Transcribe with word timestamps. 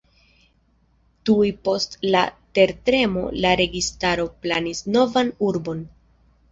Tuj 1.29 1.49
post 1.69 1.97
la 2.17 2.23
tertremo 2.61 3.27
la 3.45 3.55
registaro 3.63 4.27
planis 4.49 4.87
novan 4.99 5.35
urbon. 5.53 5.89